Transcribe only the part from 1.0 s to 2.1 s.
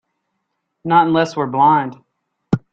unless we're blind.